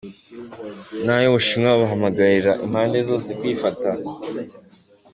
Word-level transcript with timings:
Nayo 1.05 1.25
Ubushinwa 1.29 1.71
buhamagarira 1.79 2.51
impande 2.65 2.97
zose 3.09 3.29
kwifata. 3.39 3.89